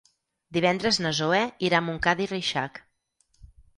[0.57, 2.81] Divendres na Zoè irà a Montcada i Reixac.